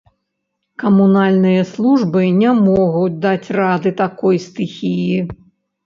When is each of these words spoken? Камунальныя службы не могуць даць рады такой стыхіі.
Камунальныя 0.83 1.61
службы 1.73 2.21
не 2.41 2.55
могуць 2.65 3.21
даць 3.29 3.47
рады 3.61 3.97
такой 4.05 4.45
стыхіі. 4.51 5.17